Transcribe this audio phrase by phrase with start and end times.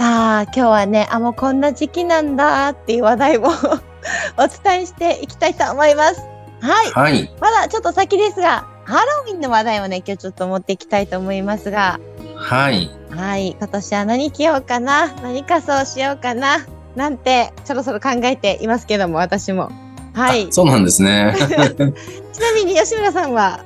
[0.00, 3.42] さあ、今日はね、あ、もうこんな時期なんだっていう話題を
[4.38, 6.22] お伝えしていきたいと思います。
[6.62, 6.90] はい。
[6.92, 7.30] はい。
[7.38, 12.00] まだちょっと先ですが、ハロウィンの話題をね、今日ちょっと持っていきたいと思いますが、
[12.34, 12.90] はい。
[13.10, 13.50] はい。
[13.58, 15.08] 今年は何着ようかな？
[15.22, 16.64] 何仮装しようかな？
[16.96, 19.70] なんて、そろそろ考えていますけども、私も。
[20.14, 20.44] はい。
[20.44, 21.34] あそうなんですね。
[22.32, 23.60] ちなみに吉村さんは、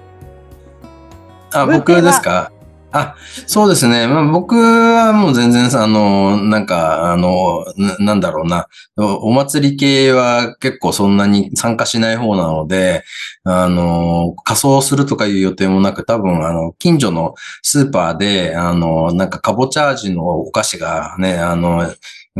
[1.53, 2.51] あ、僕ですか？
[2.97, 3.16] あ、
[3.48, 4.07] そうですね。
[4.07, 8.69] まあ、僕はもう全然さ、あの、なんか、あの、ななんだろうな。
[8.97, 13.03] お祭り系は結構そんなに参加しない方なので、
[13.42, 21.92] あの、仮装するとかいう予定もなく、多分、あの、近所のスーパーで、あの、なんか、カボチャ味のお菓子がね、あの、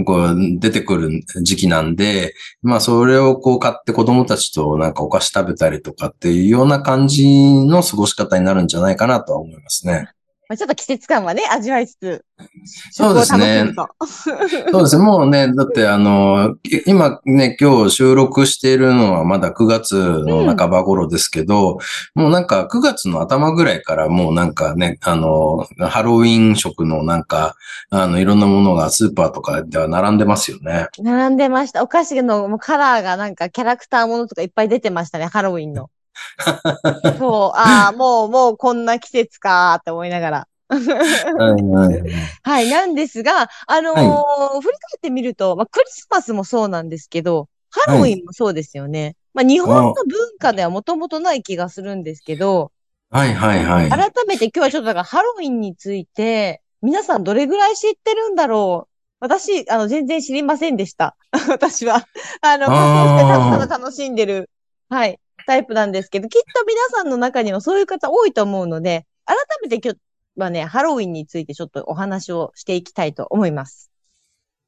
[0.05, 1.11] こう、出てくる
[1.43, 10.09] 時期なんで、まあ、それをこう買って子供たちとなんかお菓子食べたりとかっていうような感じの過ごし方になるんじゃないかなとは思いますね。
[10.49, 12.25] まあ、ちょっと季節感はね、味わいつつ、
[12.91, 13.73] そうですね。
[14.07, 15.03] そうですね。
[15.05, 21.79] もうね、だってあの、い今ね、今日収録しているのはまだ9月の半ば頃ですけど、
[22.15, 27.55] もうなんか9月の頭ぐらいからもうなんかね、あの、ハロウィン食のなんか、
[27.91, 30.89] あの、いろんなものがスーパーとかでは並んでますよね。
[30.99, 31.83] 並んでました。
[31.83, 35.89] お菓子のカラーがなんかキャラクターものとかいっぱい出てましたね、ハロウィンの。
[37.19, 40.49] そう、ああ、もう、もうこんな季節かーって思いながら。
[40.69, 42.13] はいはいはい
[42.43, 49.17] はい、なんですが、あのーは振り返ってみると、まあ、クリスマスもそうなんですけど、ハロウィンもそうですよね。
[49.35, 52.73] まあ、日本の文化ではもともとない気がするんですけど、
[53.11, 53.91] はいはいはい。
[53.91, 61.17] 改めて今日はちょっとだからハロウィンについて、皆さんどれぐらい知ってるんだろう私、あの、全然知りませんでした。
[61.49, 62.07] 私は。
[62.43, 64.51] あの、仮装してただただ楽しんでる、
[64.89, 70.01] はい、タイプなんですけど、きっと皆さんの中にもそういう方多いと思うので、改めて今日
[70.41, 73.91] はね、ハロウィンについてちょっとお話をしていきたいと思います。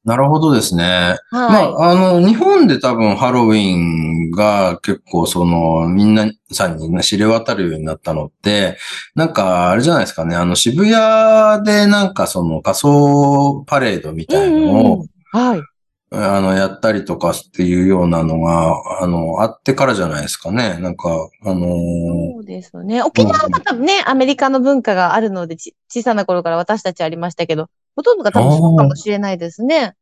[0.07, 1.17] なるほどですね。
[1.31, 1.65] まはい。
[1.65, 8.77] あ、あの、日本で多分ハロウィンが結構その、みんなさんに知れ渡るようになったのって、
[9.15, 15.61] なんか、あれじゃないですかね、あの、渋谷でなんかその仮装パレードみたいのを、はい。
[16.09, 20.77] あの、やったりとかっていうようなのが、あの、あってからじゃないですかね。
[20.79, 23.01] なんか、あのーそうですね。
[23.03, 25.57] 沖縄は多分ね、アメリカの文化があるので、
[25.89, 29.95] 小さな頃から私たちありましたけど、ほとんどが多分そうかもしれないですね。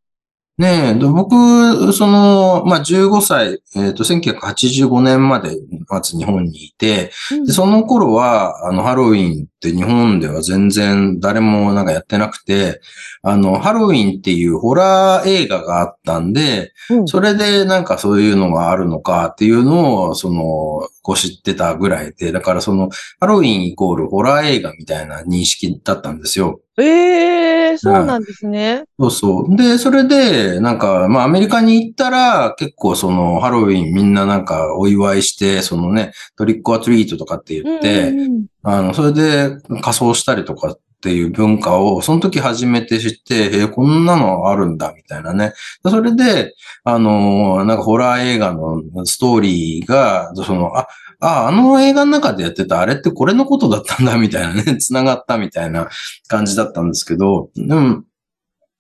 [0.58, 5.58] ねえ、で僕、その、まあ、15歳、えっ、と、1985年まで、
[5.90, 7.46] まず日本にいて、うん。
[7.46, 12.80] で、その頃は、あの、ハロウィンって日本では全然誰もなんかやってなくて、
[13.22, 17.08] あの、ハロウィンっていうホラー映画があったんで、うん。
[17.10, 22.90] それでなんかそういうのがあるのかっていうのを、その、こう知ってたぐらいで、だからその、
[23.20, 26.62] ハロウィンイコールホラー映画みたいな認識だったんですよ。
[26.78, 28.86] ええそうなんですね。
[29.00, 29.56] そうそう。
[29.56, 45.54] で、それで、なんか、まあ、アメリカに行ったら、結構その、ハロウィンみんななんかお祝いして、そのね、トリックアトリートとかって言って、うんうんうんあの、それで仮装したりとかっていう文化を、その時初めて知って、えーこんなのあるんだ、みたいなね。
[45.84, 50.88] でそれで、あのーなんかホラー映画のストーリーが、その、あ、
[51.20, 55.90] あ、あの映画の中でやってたあれってこれのことだったんだ、みたいなね、 繋がったみたいな
[56.28, 58.04] 感じだったんですけど、でも、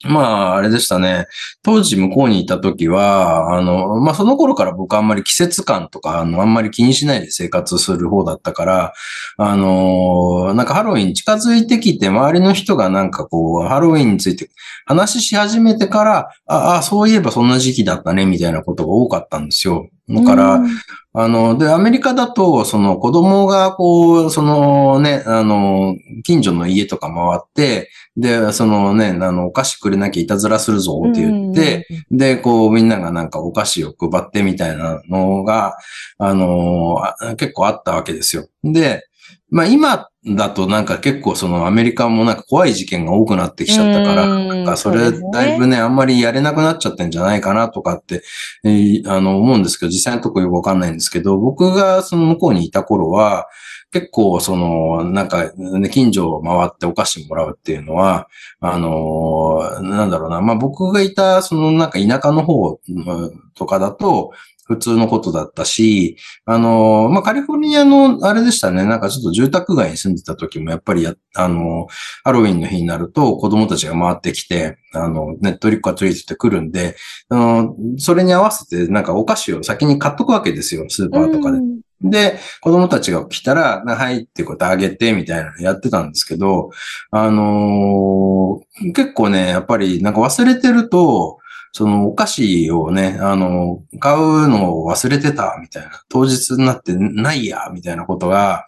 [0.03, 1.25] まあ、あれでしたね。
[1.63, 8.93] 当時向こうにいた時は、あの、まあ、その頃から僕あんまり季節感とか、あの、あんまり気にしないで生活する方だったから、
[9.37, 14.49] あの、なんかハロウィン近づいてきて、周りの人がなんかこう、ハロウィンについて
[14.85, 19.87] 話し始めてから、あ、あ、そういえばそんな時期だったね、みたいなことが多かったんですよ。
[20.09, 20.69] だから、うん
[21.17, 35.77] あの、で、アメリカだと、その子供がこう、そのね、あの、近所の家とか回って、で、そのね、あの、お菓子くれなきゃいたずらするぞって言って、、で、こう、みんながなんかお菓子を配ってみたいなのが、
[36.17, 38.49] あのあ結構あったわけですよ。
[38.65, 39.07] で、
[39.49, 48.23] まあ今だとなんか結構そのアメリカもなんか怖い事件が多くなってきちゃったから、うんなんかそれだいぶね、あんまりやれなくなっちゃってんじゃないかなとかって、
[48.63, 53.47] えーあの思うんですけど、実際のとこよくわかんないんですけど、僕がその向こうにいた頃は、
[53.91, 58.27] 結構その、なんか、ね、近所を回ってお菓子もらうっていうのは、
[58.59, 64.31] あのーなんだろうな、まあ僕がいたそのなんか田舎の方うんとかだと、
[64.65, 76.95] 普通のことだったし、あのーまあ、カリフォルニアの、あれでしたね、なんかちょっと住宅街に住んでた時も、やっぱりや、あのーハロウィンの日になると子供たちが回ってきて、あの、ね、トリックアトリートって来るんで、
[77.29, 81.59] あのそれに合わせて、なんかお菓子を先に買っとくわけですよ、スーパーとかで。
[81.59, 81.79] うん。
[82.01, 86.71] で、子供たちが来たら、なはいってことあげて、みたいなのやってたんですけど、
[87.11, 91.39] あのー結構ね、やっぱりなんか忘れてると、
[91.77, 96.03] そのお菓子をね、あの、買うのを忘れてた、みたいな。
[96.07, 98.67] 当日になってないや、みたいなことが、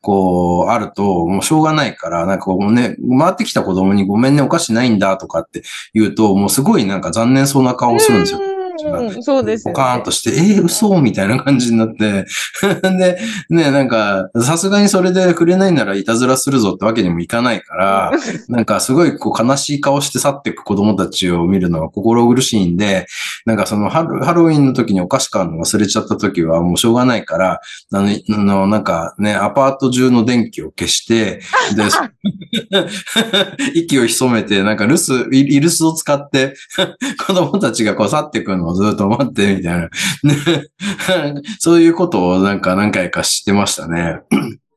[0.00, 8.55] こう、あると、もうしょうがないから、なんかこうね、回ってきた子供にごめんね、お菓子ないんだとかって言うと、もうすごいなんか残念そうな顔をするんですよ。
[8.84, 12.26] うんそうですよポカーンとして、えー、嘘みたいな感じになって。
[12.82, 13.18] で、
[13.50, 18.12] ね、なんか、さすがにそれでくれないならいたずらするぞってわけにもいかないから、
[18.48, 23.06] なんかすごいこう悲しい顔して去っていく子供たちを見るのは心苦しいんで、
[23.44, 27.60] なんかそのハロハロウィンの時にお菓子買うの忘れちゃった時はもうしょうがないから、
[27.92, 31.40] あの、あのなんかね、アパート中の電気を消して、
[31.74, 31.98] で、そ
[33.74, 36.54] 息を潜めて、なんか留守、イイルスを使って、
[37.26, 39.88] 子供たちがこう去っていくのをずっと待ってみたいな。
[40.24, 44.20] ねそういうことをなんか何回かしてましたね。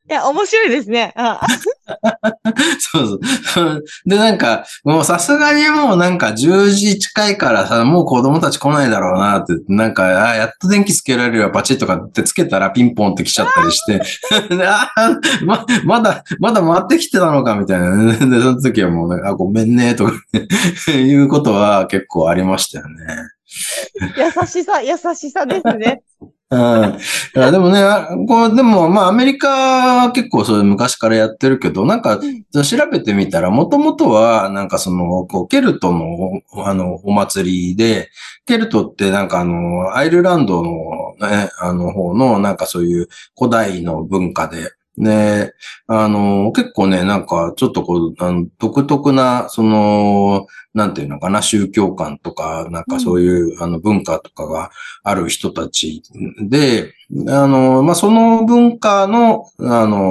[0.10, 1.14] いや、面白いですね。
[1.16, 1.40] あ
[2.80, 3.84] そうそう。
[4.08, 14.02] で、なんか、もうさすがにもうなんか10時近いからさ、もう子供たち来ないだろうなって、なんか、あやっと電気つけられるよ、パチッとかってつけたらピンポンって来ちゃったりして、
[14.56, 14.90] で あ
[15.46, 18.14] ま、まだ、まだ回ってきてたのかみたいな。
[18.14, 20.14] で、その時はもうあ、ごめんね、とか
[20.92, 22.96] いうことは結構ありましたよね。
[24.18, 26.02] 優しさ、優しさですね。
[26.52, 26.60] う ん。
[26.60, 29.50] いやでもね、あこう、でも、まあ、アメリカ
[30.04, 38.10] は結構それ昔からやってるけど、なんか、調べてみたら、もともとは、なんかその、こう、ケルトの、あの、お祭りで、
[38.46, 40.72] ケルトってなんかあの、アイルランドの
[41.20, 43.08] ね、あの方の、なんかそういう
[43.38, 45.54] 古代の文化で、で、
[45.88, 54.72] あの、結構ね、なんか、ちょっとこう、あの独特な、その、なんていうのかな、宗教観とか、なんかそういう、あの、文化とかが
[55.04, 56.04] ある人たち
[56.42, 56.94] で、
[57.30, 60.04] あの、まあ、その文化の、あの、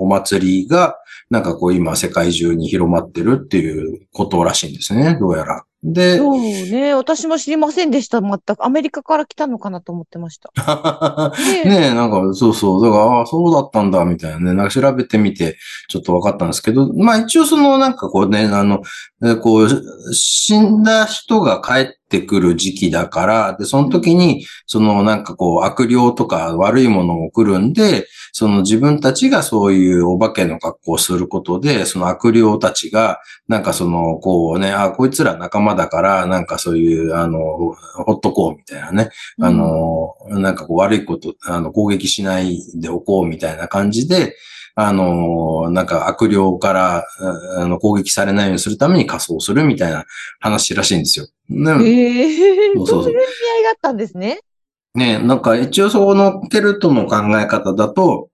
[0.00, 0.96] お祭りが、
[1.30, 5.67] なんかこう今世界中に広まってるっていうことらしいんですね、どうやら。
[5.84, 6.94] で、そうね。
[6.94, 8.20] 私も知りませんでした。
[8.20, 8.64] 全く。
[8.64, 10.50] アメリカから来たのかなと思ってました。
[11.38, 12.84] ねねえ、なんか、そうそう。
[12.84, 14.54] だから、ああ、そうだったんだ、みたいなね。
[14.54, 15.56] なんか調べてみて、
[15.88, 18.82] ちょっと分かったんですけど、まあ一応その、なんかこうね、あの、
[19.24, 19.68] えこう、
[20.12, 39.10] 死んだ人が帰ってくる時期だから、で、その時に、そのなんかこう、悪霊とか悪いものも来るんで、その自分たちがそういうお化けの格好をすることで、その悪霊たちが、なんかその、こうね、あ、こいつら仲間だから、なんかそういう、あの、ほっとこうみたいなね。
[39.40, 44.34] あの、なんかこう悪いこと、あの、攻撃しないでおこうみたいな感じで、
[44.80, 47.04] あの、なんか悪霊から
[47.56, 50.04] あの攻撃されないようにするために仮装するみたいな
[50.38, 51.26] 話らしいんですよ。
[51.48, 53.26] ねええそうそうそうそういう意味
[53.58, 54.40] 合いがあったんですね？
[54.94, 58.30] ねなんか一応そのケルトの考え方だと、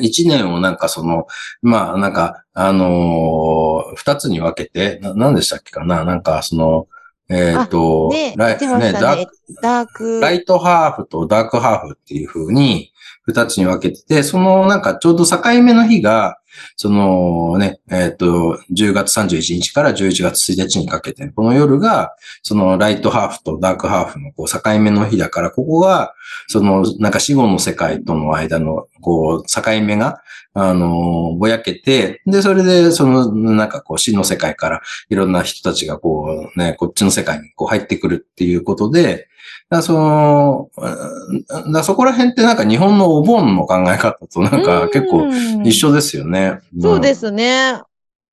[0.00, 1.26] 一年をなんかその、
[1.62, 6.04] まあなんか、あのー二つに分けて、な、何でしたっけかな？
[6.04, 6.88] なんかその、
[7.30, 9.26] えっ、と、ねライ言ってましたダーね。
[9.62, 10.20] ダーク。
[10.20, 12.92] ライトハーフとダークハーフっていう風に
[13.22, 16.38] 二つに分けてて、そのなんかちょうど境目の日が、
[16.76, 26.14] そのね、えっ、と、10月31日から11月1日にかけて、この夜が、そのライトハーフとダークハーフのこう境目の日だから、ここが、
[26.46, 30.22] そのなんか死後の世界との間のこう境目が、
[30.54, 39.27] あの、ぼやけて、で、それで、その、なんかこう死の世界からいろんな人たちがこうね、こっちの世界にこう入ってくるっていうことで、
[39.68, 45.28] だその、うんだそこら辺ってなんか日本のお盆の考え方となんか結構
[45.64, 46.60] 一緒ですよね。
[46.80, 47.80] そうですね。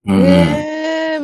[0.06, 0.16] うん。
[0.18, 0.76] うんええ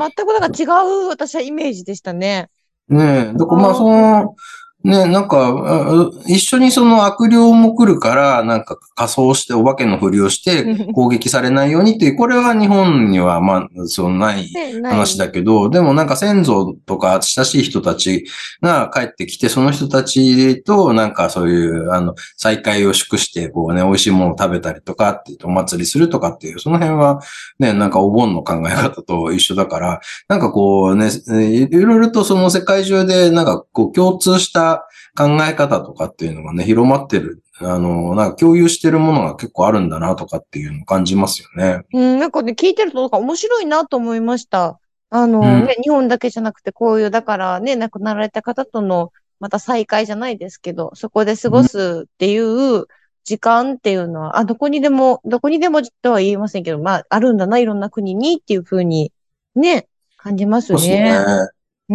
[0.02, 2.50] 全くなんか違う、私はイメージでしたね。
[2.90, 4.36] ねえ、だからまあその、
[4.84, 14.50] ね、なんか、あ一緒にその悪霊も来るから、なんか仮装して、お化けのふりをして 攻撃されないようにっていう、これは日本にはまあ、そうない
[14.84, 18.26] 話だけど、でもなんか先祖とか親しい人たち
[18.62, 27.22] が帰ってきて、その人たちとなんかそういう、あの、再会を祝して、こうね、美味しいものを食べたりとかってお祭りするとかっていう、その辺は
[27.60, 34.71] ね、なんかお盆の考え方と一緒だから、なんかこうね、いろいろとその世界中でなんかこう共通した
[35.18, 37.44] 考え方とかっていうのがね、広まってる。
[37.60, 41.82] あの、なんか共有してるものが結構あるんだなとかっていうのを感じますよね。
[41.94, 44.80] うん、なんかね、聞いてるとなんか面白いなと思いました。
[45.10, 52.86] あの、うんね、日本だけじゃなくて、こういう、だからね、亡くなられた方との、また再会じゃないですけど、そこで過ごすっていう
[53.24, 59.12] 時間っていうのは、あ、どこにでも、どこにでもとは言いませんけど、まあ、あるんだな、いろんな国にっていうふうに、
[59.56, 59.88] ね、
[60.18, 61.26] 感じますそうですねね。。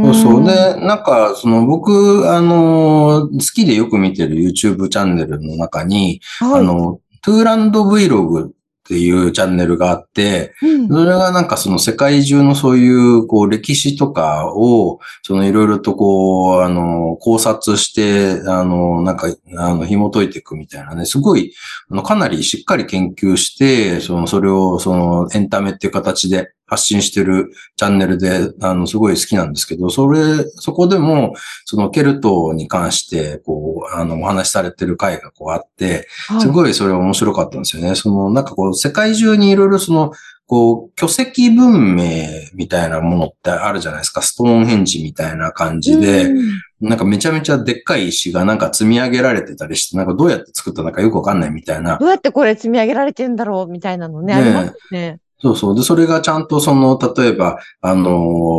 [0.05, 0.41] そうそう。
[0.41, 6.61] んで、なんか、その僕、あの、好きでよく見てる YouTube チャンネルの中に、はい。
[6.61, 8.50] あの、トゥーランド Vlog っ
[8.88, 21.53] ていうチャンネルがあって、うんそれがなんかその世界中のそういう、こう、歴史とかを、そのいろいろとこう、あの、考察して、あの、なんか、あの、紐解いていくみたいなね、すごい、
[21.91, 30.20] あの、かなりしっかり研究して、その、それを、その、エンタメっていう形で発信してるチャンネルで、あの、すごい好きなんですけど、それ、
[30.56, 37.94] そこでも、その、ケルトに関して、こう、あの、お話しされてる回がこうあって、はいすごいそれ面白かったんですよね。
[37.94, 40.12] その、なんかこう、世界中にいろいろその、
[40.46, 44.23] こう、巨石文明みたいなものってあるじゃないですか。
[44.23, 46.46] ストーンヘンジみたいな感じで、うん
[46.80, 52.04] なんかめちゃめちゃでっかい石がなんか積み上げられてたりして、なんかどうやって作ったのかよくわかんないみたいなど。
[52.04, 55.18] うやってこれ積み上げられてんだろうみたいなのね、ねえありますね。
[55.38, 55.76] そうそう。
[55.76, 58.11] で、それがちゃんとその、例えば、あの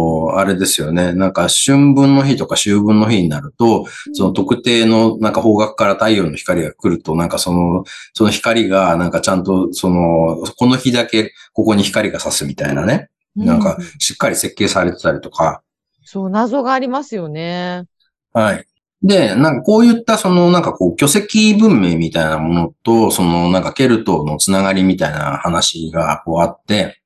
[0.03, 1.13] ーあれですよね。
[1.13, 13.09] なんか春分の日とか秋分の日になると、その特定のなんか方角から太陽の光が来ると、なんかその、その光がなんかちゃんとその、この日だけここに光が差すみたいなね。
[13.35, 15.61] なんかうしっかり設計されてたりとか。
[16.03, 17.85] そう、謎がありますよね。
[18.33, 18.65] はい。
[19.03, 26.99] で、なんかこういったそのなんかこう巨石文明みたいなものと、そのなんかケルトのつながりみたいな話がこうあって、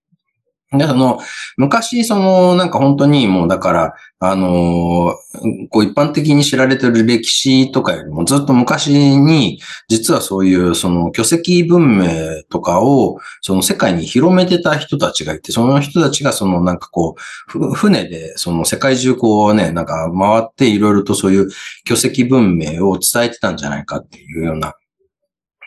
[0.71, 1.19] で、その、
[1.57, 17.15] 昔、その、なんか本当にもうだから、あのーこう一般的に知られてる歴史とかよりもずっと昔に、実はそういうその巨石文明とかを、その世界に広めてた人たちがいて、その人たちがそのなんかこ
[17.55, 21.49] う、船でその世界中こうね、なんか回っていろいろとそういう
[21.85, 24.75] 巨石文明を伝えてたんじゃないかっていうような、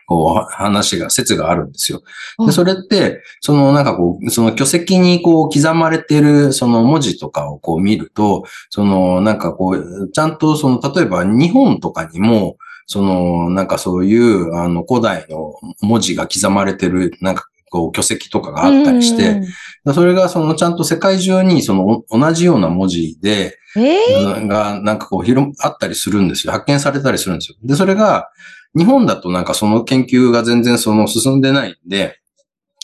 [0.06, 2.02] こう話が、説があるんですよ。
[2.44, 12.56] で、それって、そのなんかこう、その巨石にこう刻まれてるその文字とかをこう見ると、そのなんかこう、ちゃんとその例えば日本とかにも、
[12.87, 19.44] そのなんかそういうあの古代の文字が刻まれてるなんかこう巨石とかがあったりして、うん
[19.92, 23.96] それがそのちゃんと世界中にその同じような文字で、え
[24.40, 26.54] えがなんかこう広、あったりするんですよ。
[26.54, 27.58] 発見されたりするんですよ。
[27.62, 28.30] で、それが、
[28.76, 32.21] 日本だとなんかその研究が全然その進んでないんで、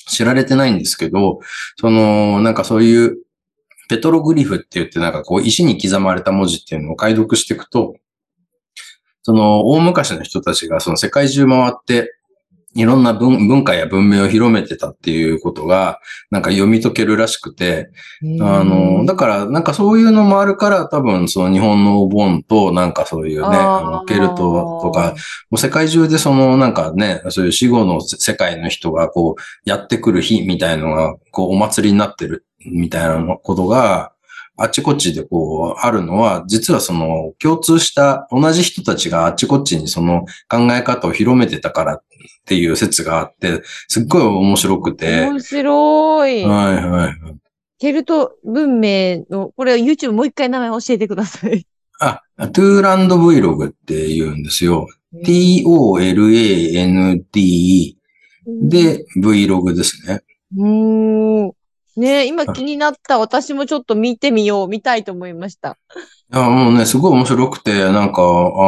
[0.07, 1.41] 知られてないんですけど、
[1.77, 3.19] その、なんかそういう、
[3.89, 7.97] ペトログリフって言ってなんかこう石に刻まれた文字っていうのを解読していくと、
[9.23, 12.15] その大昔の人たちがその世界中回って、
[12.75, 15.99] いろんな文文化や文明を広めてたっていうことが、
[16.31, 17.91] なんか読み解けるらしくて、
[18.41, 25.15] あの、だから、なんかそういうのもあるから、多分、その日本のお盆と、なんかそういうね、あのケルトとか、、
[25.51, 34.13] もう世界中でその、なんかね、そういう死後の世界の人がこう、やってくる日みたいのが、こう、お祭りになってるみたいなことが、
[34.63, 42.03] あっちこっちでこう、あるのは、実はその、共通した、同じ人たちがあっちこっちにその考え方を広めてたからっ
[42.45, 46.45] ていう説があって、すっごい面白くて、面白い。
[46.45, 47.15] はいはい。
[47.79, 51.67] ケルト文明の、これ YouTube もう一回名前教えてください。
[51.99, 52.21] あ、
[52.53, 54.87] トゥーランド Vlog って言うんですよ。
[55.25, 55.57] t-o-l-a-n-d
[58.47, 60.21] で Vlog ですね。
[60.55, 61.53] うーん。
[62.01, 63.19] ね今気になった。
[63.19, 64.69] 私もちょっと見てみよう。
[64.69, 65.79] 見たいと思いました。
[66.33, 68.25] いや、もうね、すごい面白くて、なんか、あ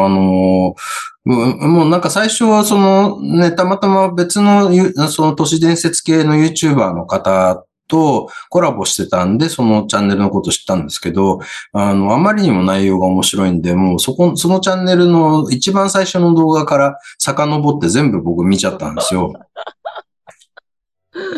[0.08, 11.40] のーもうなんか最初はそのね、たまたま別のゆその都市伝説系の YouTuber の方とコラボしてたんで、そのチャンネルのこと知ったんですけど、
[11.72, 19.32] あの、あまりにも内容が面白いんで、もうそこ、そのチャンネルの一番最初の動画から遡って全部僕見ちゃったんですよ。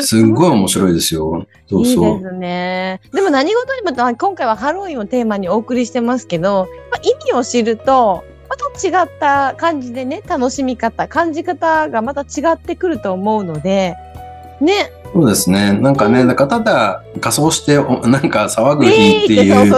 [0.00, 1.46] すっごい面白いですよ。
[1.68, 2.16] そうそう。
[2.16, 3.00] いいですね。
[3.12, 13.96] でも何事にも、あ今回はハロウィンをテーマにお送りしてますけど、まあ意味を知ると、また違った感じでね、楽しみ方、感じ方がまた違ってくると思うので、
[14.60, 14.90] ね。
[15.14, 15.72] そうですね。
[15.74, 19.72] なんかね、だからただ仮装してお なんか騒ぐ日っていう。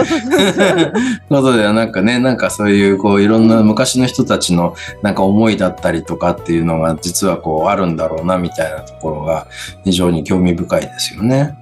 [1.29, 9.45] ことではなんかね、なんかそういうこういろんな昔の人たちのなんか思いだったりとかっていうのが実はこうあるんだろうなみたいなところが
[9.83, 11.55] 非常に興味深いですよね。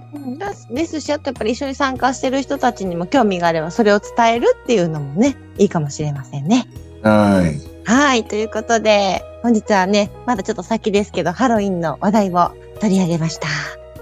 [0.72, 6.66] ですし、あとやっぱり一緒に参加してる人たちにも興味があれば、それを伝えるっていうのもね、いいかもしれませんね。
[7.04, 7.76] はい。
[7.84, 8.24] はい。
[8.24, 13.48] ということで、本日はね、まだちょっと先ですけど、ハロウィンの話題を取り上げました。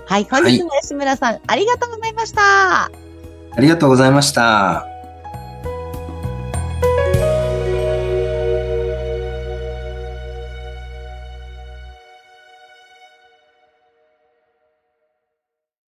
[0.05, 0.27] はい。
[0.29, 2.85] 本日も吉村さん、ありがとうございました。
[2.85, 2.91] あ
[3.59, 4.92] りがとうございました。